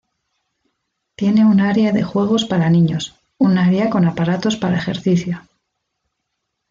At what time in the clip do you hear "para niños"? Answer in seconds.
2.45-3.13